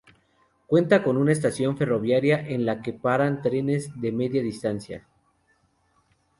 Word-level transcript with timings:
Cuenta 0.65 1.03
con 1.03 1.15
una 1.17 1.31
estación 1.31 1.77
ferroviaria 1.77 2.39
en 2.39 2.65
la 2.65 2.81
que 2.81 2.91
paran 2.91 3.43
trenes 3.43 3.91
de 4.01 4.11
Media 4.11 4.41
Distancia. 4.41 5.05